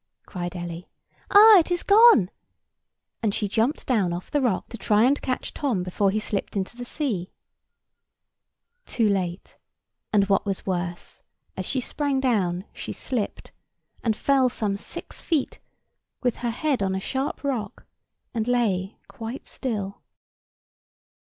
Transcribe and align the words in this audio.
cried 0.25 0.55
Ellie. 0.55 0.89
"Ah, 1.29 1.59
it 1.59 1.69
is 1.69 1.83
gone!" 1.83 2.31
And 3.21 3.35
she 3.35 3.47
jumped 3.47 3.85
down 3.85 4.13
off 4.13 4.31
the 4.31 4.41
rock, 4.41 4.67
to 4.69 4.77
try 4.79 5.03
and 5.03 5.21
catch 5.21 5.53
Tom 5.53 5.83
before 5.83 6.09
he 6.09 6.19
slipped 6.19 6.55
into 6.57 6.75
the 6.75 6.83
sea. 6.83 7.29
[Picture: 8.83 9.03
Ellie, 9.03 9.07
the 9.11 9.11
professor 9.11 9.13
and 9.13 9.13
Tom] 9.13 9.13
Too 9.13 9.13
late! 9.41 9.57
and 10.11 10.23
what 10.29 10.45
was 10.47 10.65
worse, 10.65 11.21
as 11.55 11.67
she 11.67 11.79
sprang 11.79 12.19
down, 12.19 12.65
she 12.73 12.91
slipped, 12.91 13.51
and 14.03 14.15
fell 14.15 14.49
some 14.49 14.75
six 14.75 15.21
feet, 15.21 15.59
with 16.23 16.37
her 16.37 16.49
head 16.49 16.81
on 16.81 16.95
a 16.95 16.99
sharp 16.99 17.43
rock, 17.43 17.85
and 18.33 18.47
lay 18.47 18.97
quite 19.07 19.45
still. 19.45 20.01